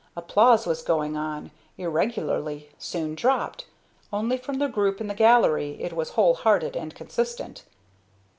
[0.17, 3.67] Applause was going on irregularly soon dropped.
[4.11, 7.61] Only, from the group in the gallery it was whole hearted and consistent.